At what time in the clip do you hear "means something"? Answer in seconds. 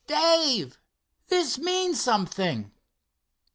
1.59-2.71